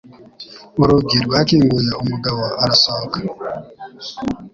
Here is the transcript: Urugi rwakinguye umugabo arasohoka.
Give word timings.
Urugi 0.81 1.17
rwakinguye 1.25 1.91
umugabo 2.03 2.43
arasohoka. 2.63 3.17